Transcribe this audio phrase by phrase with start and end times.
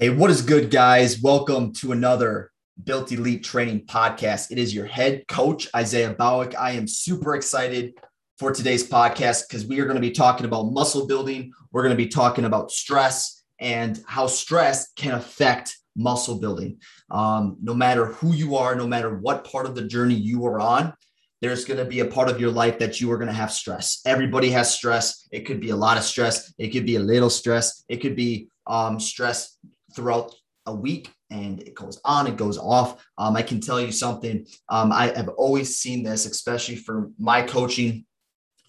[0.00, 1.20] Hey, what is good, guys?
[1.20, 2.52] Welcome to another
[2.84, 4.52] Built Elite Training Podcast.
[4.52, 6.54] It is your head coach, Isaiah Bowick.
[6.54, 7.94] I am super excited
[8.38, 11.50] for today's podcast because we are going to be talking about muscle building.
[11.72, 16.78] We're going to be talking about stress and how stress can affect muscle building.
[17.10, 20.60] Um, no matter who you are, no matter what part of the journey you are
[20.60, 20.94] on,
[21.40, 23.50] there's going to be a part of your life that you are going to have
[23.50, 24.00] stress.
[24.06, 25.26] Everybody has stress.
[25.32, 26.54] It could be a lot of stress.
[26.56, 27.82] It could be a little stress.
[27.88, 29.56] It could be um, stress
[29.98, 30.32] throughout
[30.66, 33.04] a week and it goes on, it goes off.
[33.18, 34.46] Um, I can tell you something.
[34.68, 38.06] Um, I have always seen this, especially for my coaching,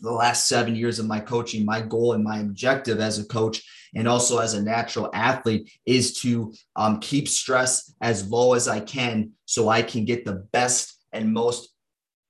[0.02, 1.66] the last seven years of my coaching.
[1.66, 3.62] My goal and my objective as a coach
[3.94, 8.80] and also as a natural athlete is to um, keep stress as low as I
[8.80, 11.70] can so I can get the best and most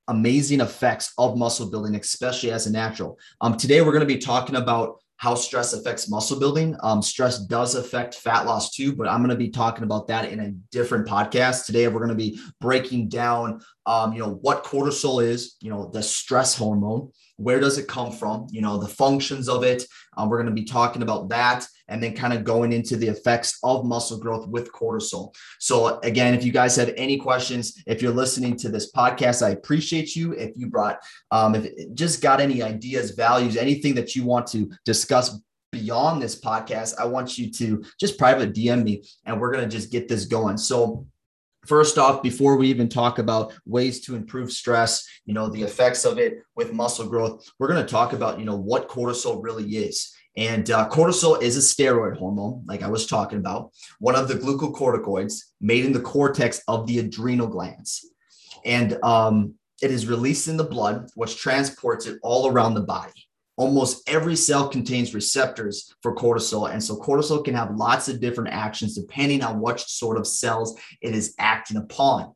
[0.09, 3.17] amazing effects of muscle building, especially as a natural.
[3.39, 6.77] Um, today, we're going to be talking about how stress affects muscle building.
[6.79, 10.31] Um, stress does affect fat loss too, but I'm going to be talking about that
[10.31, 11.65] in a different podcast.
[11.65, 15.89] Today, we're going to be breaking down, um, you know, what cortisol is, you know,
[15.91, 19.83] the stress hormone, where does it come from, you know, the functions of it.
[20.15, 23.07] Um, we're going to be talking about that and then kind of going into the
[23.07, 25.33] effects of muscle growth with cortisol.
[25.59, 29.49] So, again, if you guys have any questions, if you're listening to this podcast, I
[29.49, 30.33] appreciate you.
[30.33, 30.99] If you brought,
[31.31, 36.39] um, if just got any ideas, values, anything that you want to discuss beyond this
[36.39, 40.07] podcast, I want you to just private DM me and we're going to just get
[40.07, 40.57] this going.
[40.57, 41.07] So,
[41.65, 46.05] First off, before we even talk about ways to improve stress, you know, the effects
[46.05, 49.65] of it with muscle growth, we're going to talk about, you know, what cortisol really
[49.65, 50.11] is.
[50.37, 54.35] And uh, cortisol is a steroid hormone, like I was talking about, one of the
[54.35, 58.05] glucocorticoids made in the cortex of the adrenal glands.
[58.63, 63.27] And um, it is released in the blood, which transports it all around the body.
[63.59, 66.71] Almost every cell contains receptors for cortisol.
[66.71, 70.79] And so cortisol can have lots of different actions depending on what sort of cells
[71.01, 72.33] it is acting upon.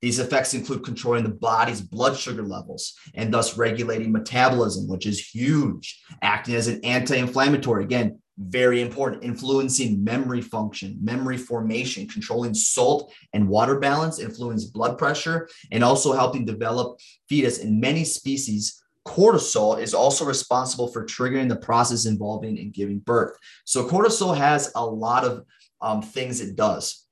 [0.00, 5.20] These effects include controlling the body's blood sugar levels and thus regulating metabolism, which is
[5.20, 7.84] huge, acting as an anti inflammatory.
[7.84, 14.96] Again, very important, influencing memory function, memory formation, controlling salt and water balance, influence blood
[14.96, 16.98] pressure, and also helping develop
[17.28, 18.81] fetus in many species.
[19.06, 23.36] Cortisol is also responsible for triggering the process involving in giving birth.
[23.64, 25.44] So, cortisol has a lot of
[25.80, 27.02] um, things it does.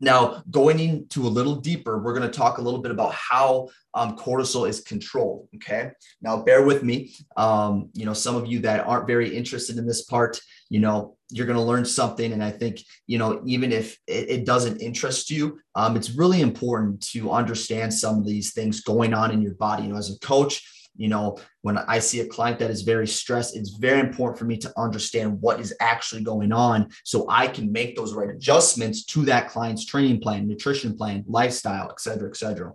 [0.00, 3.68] Now, going into a little deeper, we're going to talk a little bit about how
[3.92, 5.48] um, cortisol is controlled.
[5.56, 5.90] Okay.
[6.22, 7.14] Now, bear with me.
[7.36, 10.40] Um, you know, some of you that aren't very interested in this part,
[10.70, 12.32] you know, you're going to learn something.
[12.32, 16.40] And I think, you know, even if it, it doesn't interest you, um, it's really
[16.40, 19.82] important to understand some of these things going on in your body.
[19.82, 23.06] You know, as a coach, you know when i see a client that is very
[23.06, 27.46] stressed it's very important for me to understand what is actually going on so i
[27.46, 32.28] can make those right adjustments to that client's training plan nutrition plan lifestyle et cetera
[32.28, 32.72] et cetera.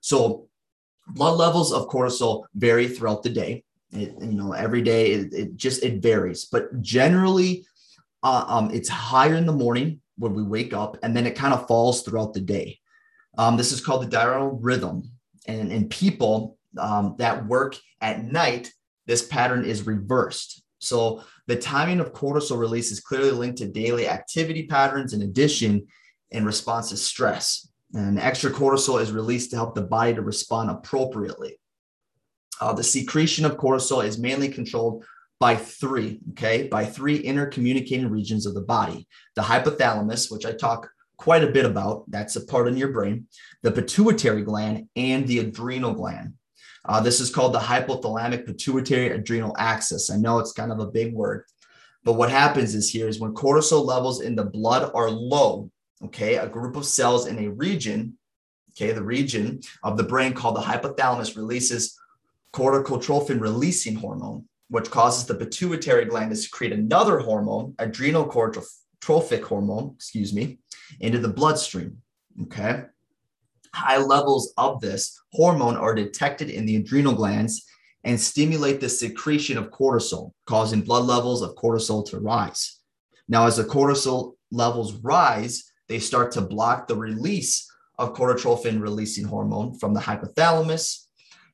[0.00, 0.48] So
[1.08, 3.64] blood levels of cortisol vary throughout the day.
[3.92, 6.44] It, you know every day it, it just it varies.
[6.44, 7.66] But generally
[8.22, 11.54] uh, um, it's higher in the morning when we wake up and then it kind
[11.54, 12.78] of falls throughout the day.
[13.38, 15.10] Um, this is called the diurnal rhythm.
[15.46, 18.72] And in people um, that work at night,
[19.06, 20.62] this pattern is reversed.
[20.78, 25.86] So the timing of cortisol release is clearly linked to daily activity patterns in addition
[26.30, 27.68] in response to stress.
[27.94, 31.58] And extra cortisol is released to help the body to respond appropriately.
[32.60, 35.04] Uh, the secretion of cortisol is mainly controlled
[35.38, 40.88] by three, okay, by three intercommunicating regions of the body the hypothalamus, which I talk
[41.18, 43.26] quite a bit about, that's a part in your brain,
[43.62, 46.34] the pituitary gland, and the adrenal gland.
[46.88, 50.10] Uh, this is called the hypothalamic pituitary adrenal axis.
[50.10, 51.44] I know it's kind of a big word,
[52.04, 55.70] but what happens is here is when cortisol levels in the blood are low,
[56.04, 58.16] okay, a group of cells in a region,
[58.72, 61.98] okay, the region of the brain called the hypothalamus releases
[62.52, 69.92] corticotrophin releasing hormone, which causes the pituitary gland to secrete another hormone, adrenal corticotrophic hormone,
[69.96, 70.58] excuse me,
[71.00, 71.98] into the bloodstream.
[72.44, 72.84] Okay
[73.76, 77.64] high levels of this hormone are detected in the adrenal glands
[78.04, 82.80] and stimulate the secretion of cortisol, causing blood levels of cortisol to rise.
[83.28, 89.24] Now, as the cortisol levels rise, they start to block the release of corticotrophin releasing
[89.24, 91.06] hormone from the hypothalamus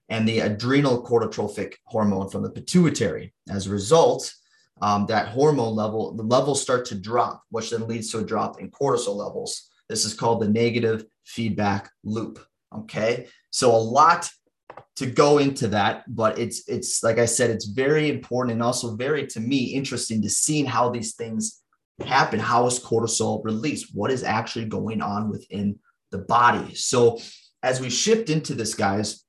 [0.08, 3.32] and the adrenal corticotrophic hormone from the pituitary.
[3.48, 4.32] As a result,
[4.80, 8.60] um, that hormone level, the levels start to drop, which then leads to a drop
[8.60, 9.70] in cortisol levels.
[9.92, 12.38] This is called the negative feedback loop.
[12.74, 13.28] Okay.
[13.50, 14.30] So a lot
[14.96, 18.96] to go into that, but it's it's like I said, it's very important and also
[18.96, 21.62] very to me interesting to see how these things
[22.00, 22.40] happen?
[22.40, 23.94] How is cortisol released?
[23.94, 25.78] What is actually going on within
[26.10, 26.74] the body?
[26.74, 27.18] So
[27.62, 29.24] as we shift into this, guys,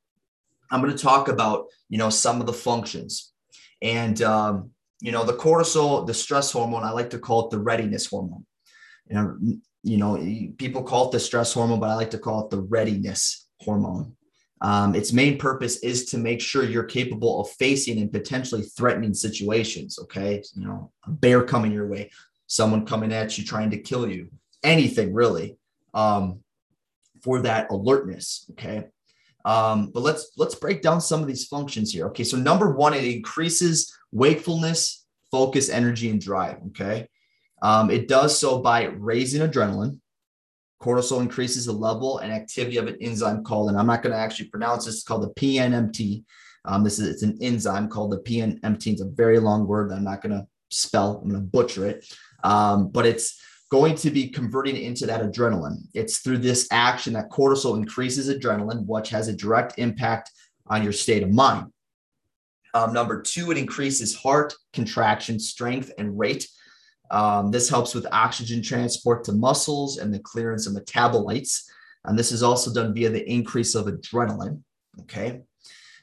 [0.72, 3.34] I'm going to talk about you know some of the functions,
[3.82, 4.72] and um,
[5.02, 6.84] you know the cortisol, the stress hormone.
[6.84, 8.46] I like to call it the readiness hormone.
[9.10, 9.38] You know,
[9.84, 10.16] you know,
[10.58, 14.16] people call it the stress hormone, but I like to call it the readiness hormone.
[14.62, 19.14] Um, its main purpose is to make sure you're capable of facing and potentially threatening
[19.14, 20.00] situations.
[20.00, 22.12] Okay, you know, a bear coming your way,
[22.48, 24.30] someone coming at you trying to kill you,
[24.64, 25.58] anything really,
[25.94, 26.40] um,
[27.22, 28.50] for that alertness.
[28.52, 28.86] Okay,
[29.44, 32.08] um, but let's let's break down some of these functions here.
[32.08, 36.60] Okay, so number one, it increases wakefulness, focus, energy, and drive.
[36.68, 37.10] Okay,
[37.64, 40.00] um, it does so by raising adrenaline.
[40.82, 44.20] Cortisol increases the level and activity of an enzyme called, and I'm not going to
[44.20, 46.26] actually pronounce this, it's called the PNMT.
[46.66, 48.88] Um, this is it's an enzyme called the PNMT.
[48.88, 51.22] It's a very long word that I'm not going to spell.
[51.24, 52.06] I'm going to butcher it.
[52.44, 55.78] Um, but it's going to be converting into that adrenaline.
[55.94, 60.32] It's through this action that cortisol increases adrenaline, which has a direct impact
[60.68, 61.72] on your state of mind.
[62.74, 66.48] Um, number two, it increases heart contraction, strength, and rate.
[67.14, 71.62] Um, this helps with oxygen transport to muscles and the clearance of metabolites.
[72.06, 74.62] And this is also done via the increase of adrenaline.
[75.02, 75.42] Okay.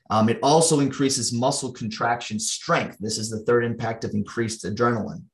[0.09, 2.97] Um, it also increases muscle contraction strength.
[3.01, 5.25] This is the third impact of increased adrenaline.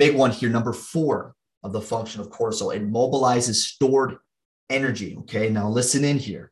[0.00, 2.74] Big one here, number four of the function of cortisol.
[2.74, 4.16] It mobilizes stored
[4.68, 5.16] energy.
[5.20, 5.48] Okay.
[5.48, 6.50] Now listen in here.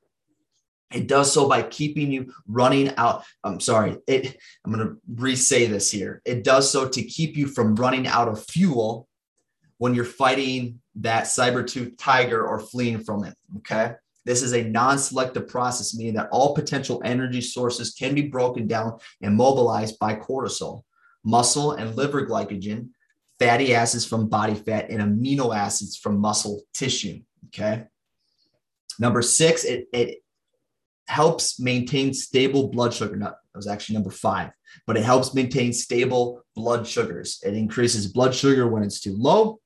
[0.92, 3.24] It does so by keeping you running out.
[3.44, 3.96] I'm sorry.
[4.06, 6.20] It, I'm going to re-say this here.
[6.24, 9.06] It does so to keep you from running out of fuel
[9.78, 13.34] when you're fighting that saber-tooth tiger or fleeing from it.
[13.58, 13.94] Okay.
[14.26, 18.98] This is a non-selective process, meaning that all potential energy sources can be broken down
[19.22, 20.82] and mobilized by cortisol,
[21.24, 22.88] muscle and liver glycogen,
[23.38, 27.20] fatty acids from body fat, and amino acids from muscle tissue.
[27.46, 27.84] Okay.
[28.98, 30.18] Number six, it, it
[31.10, 33.16] helps maintain stable blood sugar.
[33.16, 34.50] No, that was actually number five,
[34.86, 37.42] but it helps maintain stable blood sugars.
[37.44, 39.58] It increases blood sugar when it's too low,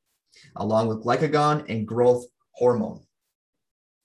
[0.57, 3.03] along with glucagon and growth hormone.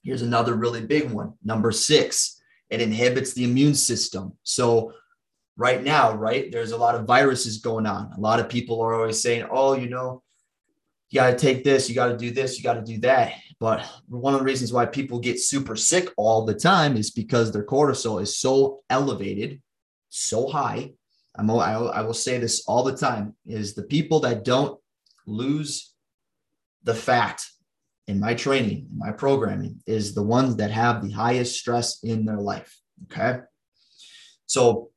[0.03, 1.33] Here's another really big one.
[1.41, 4.33] Number six, it inhibits the immune system.
[4.43, 4.91] So,
[5.55, 8.11] right now, right, there's a lot of viruses going on.
[8.17, 10.23] A lot of people are always saying, oh, you know,
[11.09, 13.33] you got to take this, you got to do this, you got to do that.
[13.59, 17.51] But one of the reasons why people get super sick all the time is because
[17.51, 19.61] their cortisol is so elevated,
[20.07, 20.93] so high.
[21.35, 24.79] I'm, I, I will say this all the time is the people that don't
[25.27, 25.93] lose
[26.83, 27.45] the fat
[28.07, 32.25] in my training, in my programming, is the ones that have the highest stress in
[32.25, 32.79] their life.
[33.11, 33.39] Okay.
[34.45, 34.89] So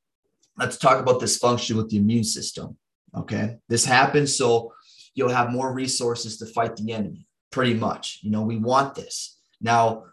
[0.57, 2.77] let's talk about this function with the immune system.
[3.15, 3.57] Okay.
[3.69, 4.73] This happens so
[5.15, 8.19] you'll have more resources to fight the enemy pretty much.
[8.23, 9.39] You know, we want this.
[9.61, 10.05] Now,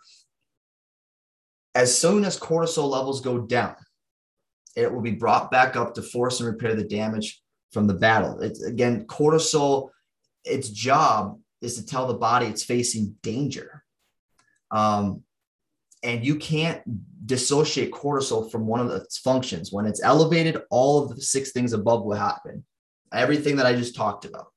[1.74, 3.76] as soon as cortisol levels go down,
[4.76, 7.42] it will be brought back up to force and repair the damage
[7.72, 8.40] from the battle.
[8.42, 9.90] It's again, cortisol,
[10.46, 13.84] its job is to tell the body it's facing danger.
[14.72, 15.24] Um,
[16.04, 16.82] and you can't
[17.26, 19.72] dissociate cortisol from one of its functions.
[19.72, 22.64] When it's elevated, all of the six things above will happen.
[23.14, 24.48] Everything that I just talked about.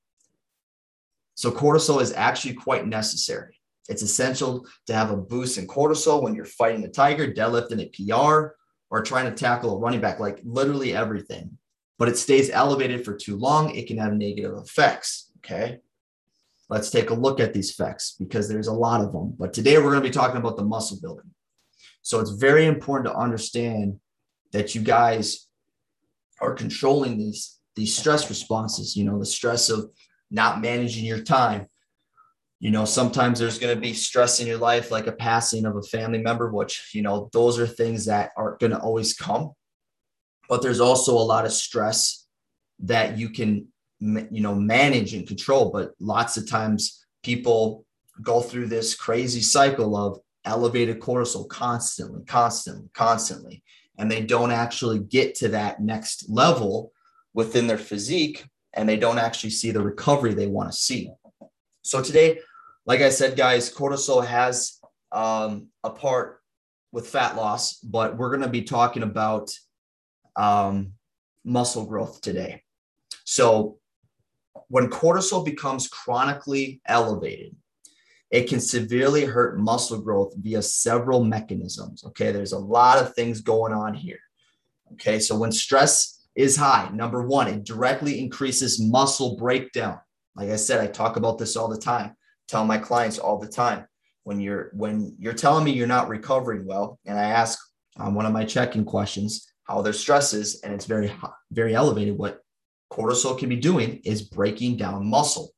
[1.35, 3.59] So cortisol is actually quite necessary.
[3.89, 7.89] It's essential to have a boost in cortisol when you're fighting a tiger, deadlifting a
[7.89, 8.55] PR,
[8.91, 11.59] or trying to tackle a running back, like literally everything.
[11.99, 15.31] But it stays elevated for too long, it can have negative effects.
[15.39, 15.79] Okay.
[16.69, 19.35] Let's take a look at these effects because there's a lot of them.
[19.39, 21.31] But today we're going to be talking about the muscle building.
[22.03, 24.01] So it's very important to understand
[24.53, 25.49] that you guys
[26.41, 29.91] are controlling these these stress responses, you know, the stress of
[30.33, 31.67] not managing your time.
[32.59, 35.77] You know, sometimes there's going to be stress in your life, like a passing of
[35.77, 39.53] a family member, which, you know, those are things that aren't going to always come.
[40.49, 42.27] But there's also a lot of stress
[42.81, 43.69] that you can,
[44.01, 45.71] you know, manage and control.
[45.71, 47.85] But lots of times people
[48.23, 53.63] go through this crazy cycle of elevated cortisol constantly, constantly, constantly.
[53.99, 56.93] And they don't actually get to that next level
[57.35, 61.11] within their physique and they don't actually see the recovery they want to see.
[61.83, 62.41] So today,
[62.87, 64.79] like I said, guys, cortisol has
[65.11, 66.41] um, a part
[66.91, 69.51] with fat loss, but we're going to be talking about
[70.37, 70.93] um,
[71.45, 72.63] muscle growth today.
[73.25, 73.79] So
[74.69, 77.57] when cortisol becomes chronically elevated,
[78.31, 82.05] it can severely hurt muscle growth via several mechanisms.
[82.07, 84.21] Okay, there's a lot of things going on here.
[84.95, 86.89] Okay, so when stress is high.
[86.93, 89.99] Number one, it directly increases muscle breakdown.
[90.35, 92.15] Like I said, I talk about this all the time,
[92.49, 93.87] tell my clients all the time.
[94.25, 97.59] When you're when you're telling me you're not recovering well, and I ask
[97.97, 101.13] on one of my check-in questions how their stress is, and it's very
[101.51, 102.17] very elevated.
[102.17, 102.41] What
[102.93, 105.51] cortisol can be doing is breaking down muscle.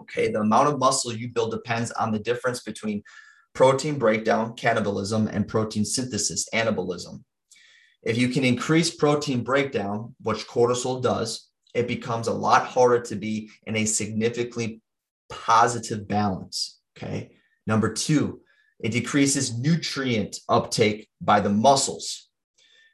[0.00, 3.02] Okay, the amount of muscle you build depends on the difference between
[3.52, 7.22] protein breakdown, catabolism, and protein synthesis, anabolism.
[8.02, 13.16] If you can increase protein breakdown, which cortisol does, it becomes a lot harder to
[13.16, 14.80] be in a significantly
[15.30, 16.80] positive balance.
[16.96, 17.36] Okay.
[17.66, 18.40] Number two,
[18.80, 22.28] it decreases nutrient uptake by the muscles.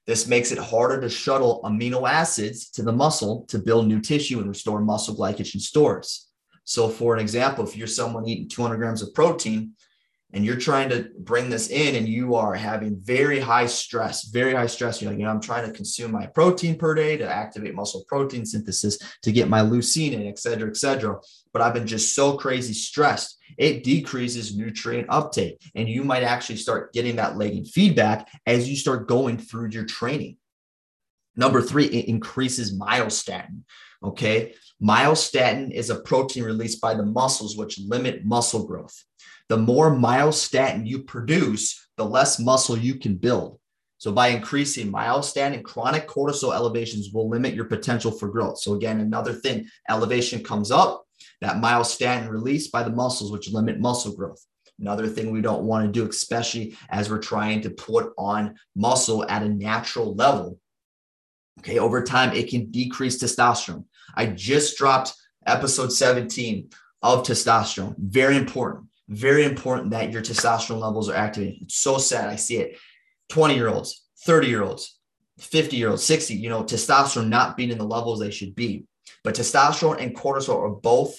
[0.06, 4.38] This makes it harder to shuttle amino acids to the muscle to build new tissue
[4.38, 6.28] and restore muscle glycogen stores.
[6.64, 9.72] So, for an example, if you're someone eating 200 grams of protein,
[10.32, 14.52] and you're trying to bring this in and you are having very high stress, very
[14.52, 15.00] high stress.
[15.00, 18.04] You're like, you know, I'm trying to consume my protein per day to activate muscle
[18.06, 21.18] protein synthesis to get my leucine in, et cetera, et cetera.
[21.52, 23.38] But I've been just so crazy stressed.
[23.56, 25.62] It decreases nutrient uptake.
[25.74, 29.86] And you might actually start getting that lagging feedback as you start going through your
[29.86, 30.36] training.
[31.36, 33.62] Number three, it increases myostatin.
[34.02, 34.54] Okay.
[34.82, 39.04] Myostatin is a protein released by the muscles, which limit muscle growth
[39.48, 43.58] the more myostatin you produce, the less muscle you can build.
[43.98, 48.58] So by increasing myostatin, chronic cortisol elevations will limit your potential for growth.
[48.58, 51.04] So again, another thing, elevation comes up,
[51.40, 54.44] that myostatin released by the muscles, which limit muscle growth.
[54.78, 59.28] Another thing we don't want to do, especially as we're trying to put on muscle
[59.28, 60.60] at a natural level.
[61.58, 63.84] Okay, over time, it can decrease testosterone.
[64.14, 65.14] I just dropped
[65.44, 66.70] episode 17
[67.02, 67.96] of testosterone.
[67.98, 71.62] Very important very important that your testosterone levels are activated.
[71.62, 72.28] It's so sad.
[72.28, 72.78] I see it.
[73.30, 74.98] 20 year olds, 30 year olds,
[75.38, 78.84] 50 year olds, 60, you know, testosterone not being in the levels they should be.
[79.24, 81.18] But testosterone and cortisol are both,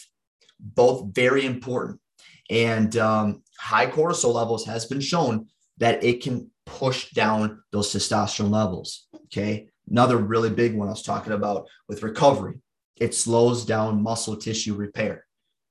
[0.59, 1.99] both very important.
[2.49, 8.51] And um, high cortisol levels has been shown that it can push down those testosterone
[8.51, 9.07] levels.
[9.25, 9.69] Okay.
[9.89, 12.59] Another really big one I was talking about with recovery,
[12.97, 15.25] it slows down muscle tissue repair.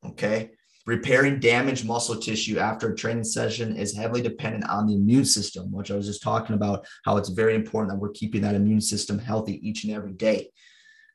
[0.05, 0.51] Okay.
[0.89, 5.71] Repairing damaged muscle tissue after a training session is heavily dependent on the immune system,
[5.71, 8.81] which I was just talking about, how it's very important that we're keeping that immune
[8.81, 10.49] system healthy each and every day.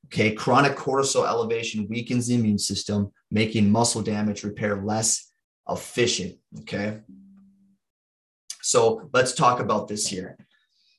[0.05, 5.31] Okay, chronic cortisol elevation weakens the immune system, making muscle damage repair less
[5.67, 6.35] efficient.
[6.59, 6.99] Okay.
[8.61, 10.37] So let's talk about this here.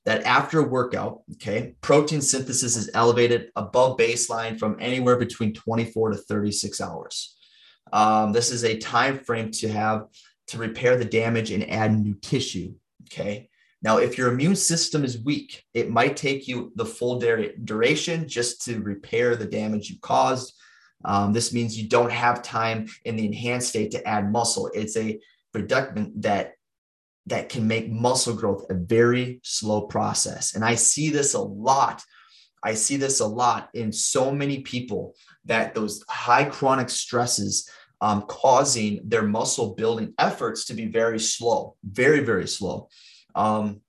[0.04, 6.10] That after a workout, okay, protein synthesis is elevated above baseline from anywhere between 24
[6.10, 7.33] to 36 hours.
[7.94, 10.08] Um, this is a time frame to have
[10.48, 12.74] to repair the damage and add new tissue.
[13.04, 13.48] Okay.
[13.82, 18.64] Now, if your immune system is weak, it might take you the full duration just
[18.64, 20.54] to repair the damage you caused.
[21.04, 24.70] Um, this means you don't have time in the enhanced state to add muscle.
[24.74, 25.20] It's a
[25.52, 26.54] reductant that
[27.26, 30.54] that can make muscle growth a very slow process.
[30.54, 32.02] And I see this a lot.
[32.62, 37.68] I see this a lot in so many people that those high chronic stresses
[38.04, 42.90] um, causing their muscle building efforts to be very slow, very, very slow.
[43.34, 43.80] Um,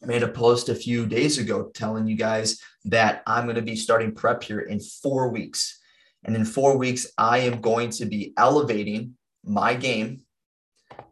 [0.00, 3.62] I made a post a few days ago telling you guys that I'm going to
[3.62, 5.80] be starting prep here in four weeks.
[6.22, 10.20] And in four weeks, I am going to be elevating my game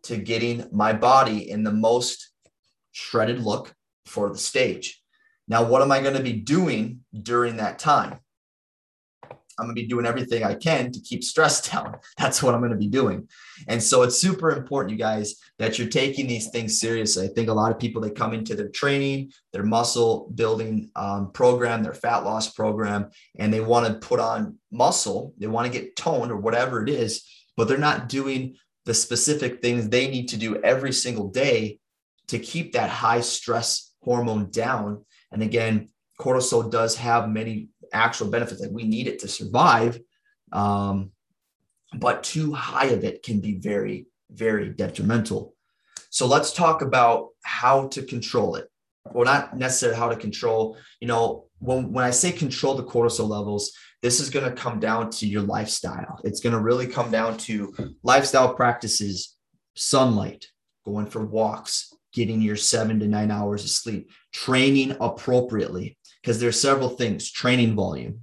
[0.05, 2.31] to getting my body in the most
[2.93, 3.75] shredded look
[4.05, 5.03] for the stage.
[5.49, 8.21] Now, what am I going to be doing during that time?
[9.59, 11.97] I'm going to be doing everything I can to keep stress down.
[12.19, 13.29] That's what I'm going to be doing.
[13.69, 17.27] And so it's super important, you guys, that you're taking these things seriously.
[17.27, 21.33] I think a lot of people that come into their training, their muscle building um,
[21.33, 25.79] program, their fat loss program, and they want to put on muscle, they want to
[25.79, 27.25] get toned or whatever it is,
[27.57, 31.79] but they're not doing the specific things they need to do every single day
[32.29, 35.05] to keep that high stress hormone down.
[35.33, 38.61] And again, cortisol does have many actual benefits.
[38.61, 39.99] Like we need it to survive.
[40.53, 41.13] Um,
[41.95, 45.55] but too high of it can be very, very detrimental.
[46.11, 48.69] So let's talk about how to control it.
[49.13, 53.29] Well, not necessarily how to control, you know, when, when I say control the cortisol
[53.29, 56.21] levels, this is going to come down to your lifestyle.
[56.25, 59.37] It's going to really come down to lifestyle practices,
[59.75, 60.47] sunlight,
[60.85, 65.96] going for walks, getting your seven to nine hours of sleep, training appropriately
[66.27, 68.23] because there's several things training volume,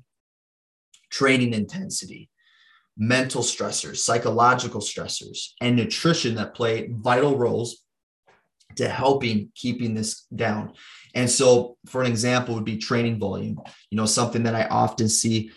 [1.10, 2.30] training intensity,
[2.98, 7.78] mental stressors, psychological stressors, and nutrition that play vital roles
[8.76, 10.74] to helping keeping this down.
[11.16, 13.62] And so, for an example, would be training volume.
[13.90, 15.52] You know, something that I often see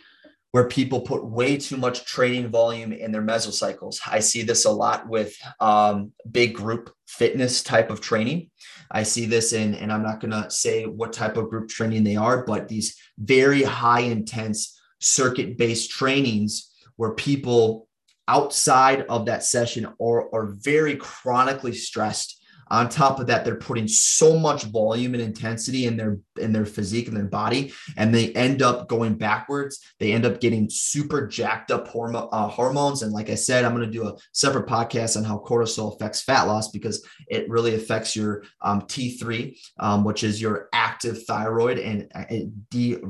[0.57, 4.01] where people put way too much training volume in their mesocycles.
[4.11, 8.49] I see this a lot with um, big group fitness type of training.
[8.91, 12.05] I see this in, and I'm not going to say what type of group training
[12.05, 17.87] they are, but these very high intense circuit based trainings where people
[18.27, 22.36] outside of that session are, are very chronically stressed
[22.69, 26.67] on top of that, they're putting so much volume and intensity in their in their
[26.67, 29.81] physique and their body, and they end up going backwards.
[30.01, 33.03] They end up getting super jacked up hormo- uh, hormones.
[33.03, 36.23] And like I said, I'm going to do a separate podcast on how cortisol affects
[36.23, 41.79] fat loss because it really affects your um, T3, um, which is your active thyroid,
[41.79, 43.01] and uh, it de-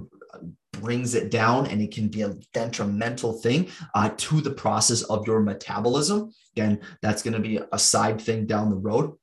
[0.72, 5.26] brings it down and it can be a detrimental thing uh, to the process of
[5.26, 6.30] your metabolism.
[6.54, 9.14] Again, that's going to be a side thing down the road.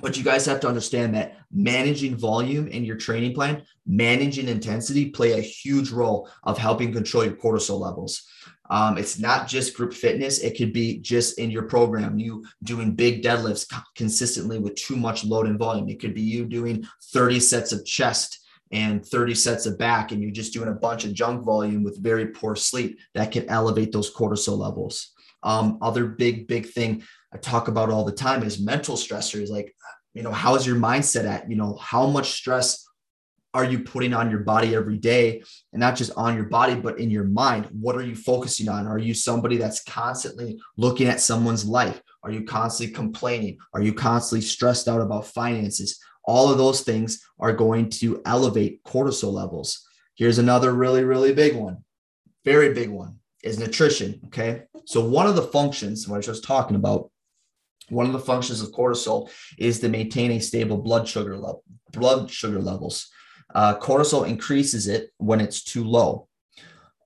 [0.00, 5.10] But you guys have to understand that managing volume in your training plan, managing intensity
[5.10, 8.26] play a huge role of helping control your cortisol levels.
[8.70, 10.38] Um, it's not just group fitness.
[10.38, 15.24] It could be just in your program, you doing big deadlifts consistently with too much
[15.24, 15.88] load and volume.
[15.88, 18.40] It could be you doing 30 sets of chest
[18.72, 22.02] and 30 sets of back, and you're just doing a bunch of junk volume with
[22.02, 25.12] very poor sleep that can elevate those cortisol levels.
[25.42, 29.50] Um, other big, big thing I talk about all the time is mental stressors.
[29.50, 29.74] Like,
[30.14, 31.50] you know, how's your mindset at?
[31.50, 32.86] You know, how much stress
[33.52, 35.42] are you putting on your body every day?
[35.72, 37.68] And not just on your body, but in your mind.
[37.72, 38.86] What are you focusing on?
[38.86, 42.00] Are you somebody that's constantly looking at someone's life?
[42.22, 43.58] Are you constantly complaining?
[43.74, 45.98] Are you constantly stressed out about finances?
[46.24, 49.84] All of those things are going to elevate cortisol levels.
[50.14, 51.78] Here's another really, really big one,
[52.44, 54.20] very big one is nutrition.
[54.26, 54.62] Okay.
[54.86, 57.10] So, one of the functions, what I was just talking about,
[57.88, 61.62] one of the functions of cortisol is to maintain a stable blood sugar level,
[61.92, 63.08] blood sugar levels.
[63.54, 66.28] Uh, cortisol increases it when it's too low.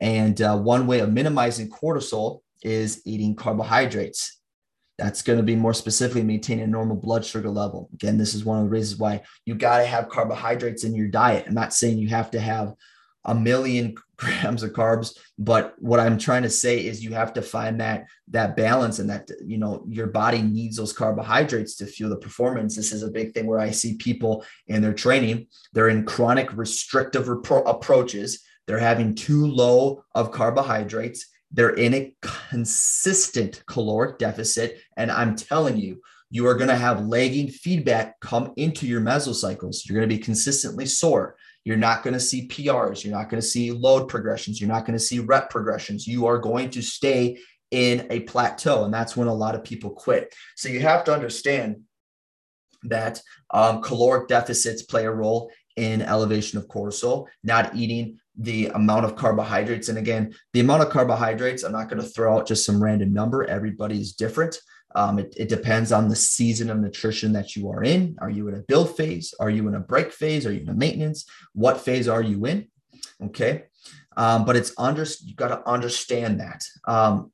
[0.01, 4.41] And uh, one way of minimizing cortisol is eating carbohydrates.
[4.97, 7.89] That's going to be more specifically maintaining a normal blood sugar level.
[7.95, 11.09] Again, this is one of the reasons why you got to have carbohydrates in your
[11.09, 11.45] diet.
[11.47, 12.75] I'm not saying you have to have
[13.29, 15.17] a million grams of carbs.
[15.39, 19.09] But what i'm trying to say is you have to find that that balance and
[19.11, 22.75] that you know your body needs those carbohydrates to fuel the performance.
[22.75, 26.57] This is a big thing where i see people in their training they're in chronic
[26.57, 28.43] restrictive repro- approaches.
[28.67, 31.27] They're having too low of carbohydrates.
[31.53, 32.15] They're in a
[32.51, 34.81] consistent caloric deficit.
[34.97, 39.87] And i'm telling you you are going to have lagging feedback come into your mesocycles
[39.87, 43.05] you're going to be consistently sore you're not going to see PRs.
[43.05, 44.61] You're not going to see load progressions.
[44.61, 46.07] You're not going to see rep progressions.
[46.07, 47.39] You are going to stay
[47.71, 48.85] in a plateau.
[48.85, 50.35] And that's when a lot of people quit.
[50.57, 51.83] So you have to understand
[52.85, 59.05] that um, caloric deficits play a role in elevation of cortisol, not eating the amount
[59.05, 59.89] of carbohydrates.
[59.89, 63.13] And again, the amount of carbohydrates, I'm not going to throw out just some random
[63.13, 63.45] number.
[63.45, 64.59] Everybody is different.
[64.95, 68.17] Um, it, it, depends on the season of nutrition that you are in.
[68.21, 69.35] Are you in a build phase?
[69.39, 70.47] Are you in a break phase?
[70.47, 71.27] Are you in a maintenance?
[71.53, 72.69] What phase are you in?
[73.23, 73.65] Okay.
[74.17, 76.65] Um, but it's under, you got to understand that.
[76.87, 77.31] Um,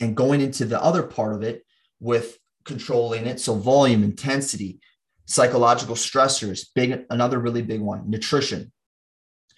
[0.00, 1.64] and going into the other part of it
[1.98, 3.40] with controlling it.
[3.40, 4.78] So volume, intensity,
[5.24, 8.70] psychological stressors, big, another really big one, nutrition.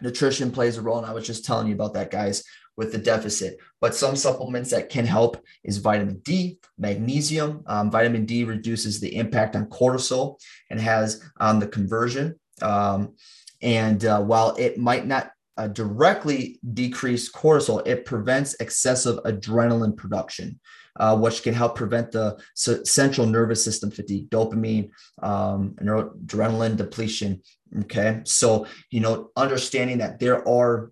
[0.01, 0.99] Nutrition plays a role.
[0.99, 2.45] And I was just telling you about that, guys
[2.81, 3.59] with the deficit.
[3.83, 7.63] But some supplements that can help is vitamin D, magnesium.
[7.67, 10.41] Um, vitamin D reduces the impact on cortisol
[10.71, 12.41] and has on the conversion.
[12.63, 13.17] Um,
[13.61, 20.59] and uh, while it might not uh, directly decrease cortisol, it prevents excessive adrenaline production,
[20.99, 24.89] uh, which can help prevent the central nervous system fatigue, dopamine,
[25.23, 27.43] um, adrenaline depletion.
[27.83, 28.23] Okay.
[28.25, 30.91] So, you know, understanding that there are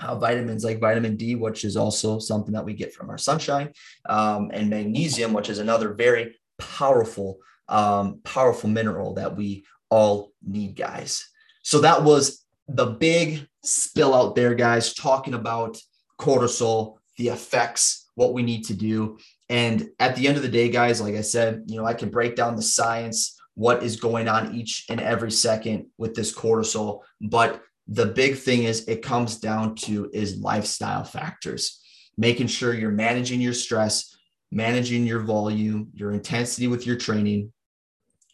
[0.00, 3.72] uh, vitamins like vitamin D, which is also something that we get from our sunshine,
[4.08, 10.76] um, and magnesium, which is another very powerful, um, powerful mineral that we all need,
[10.76, 11.28] guys.
[11.62, 15.80] So that was the big spill out there, guys, talking about
[16.20, 19.18] cortisol, the effects, what we need to do.
[19.48, 22.10] And at the end of the day, guys, like I said, you know, I can
[22.10, 27.00] break down the science, what is going on each and every second with this cortisol,
[27.20, 31.80] but the big thing is it comes down to is lifestyle factors
[32.16, 34.16] making sure you're managing your stress
[34.52, 37.52] managing your volume your intensity with your training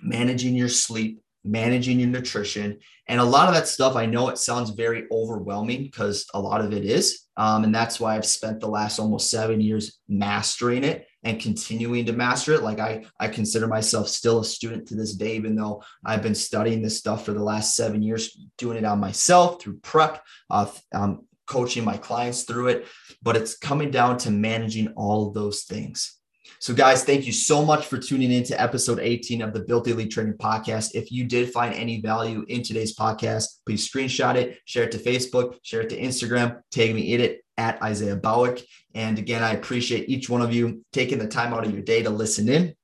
[0.00, 2.78] managing your sleep managing your nutrition.
[3.06, 6.62] And a lot of that stuff i know it sounds very overwhelming because a lot
[6.62, 10.84] of it is um, and that's why i've spent the last almost seven years mastering
[10.84, 12.62] it and continuing to master it.
[12.62, 16.34] Like I, I consider myself still a student to this day, even though I've been
[16.34, 20.70] studying this stuff for the last seven years, doing it on myself through prep, uh,
[20.94, 22.86] um, coaching my clients through it,
[23.22, 26.18] but it's coming down to managing all of those things.
[26.60, 29.88] So, guys, thank you so much for tuning in to episode 18 of the Built
[29.88, 30.90] Elite Training Podcast.
[30.94, 34.98] If you did find any value in today's podcast, please screenshot it, share it to
[34.98, 38.64] Facebook, share it to Instagram, tag me in it at Isaiah Bowick.
[38.94, 42.02] And again, I appreciate each one of you taking the time out of your day
[42.02, 42.74] to listen in.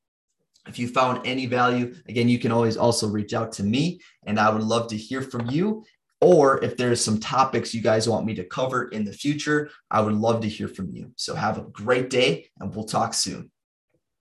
[0.69, 4.39] If you found any value, again, you can always also reach out to me and
[4.39, 5.85] I would love to hear from you.
[6.21, 10.03] Or if there's some topics you guys want me to cover in the future, I
[10.03, 11.13] would love to hear from you.
[11.17, 13.51] So have a great day and we'll talk soon.